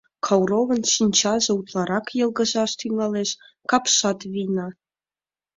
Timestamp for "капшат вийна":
3.69-4.67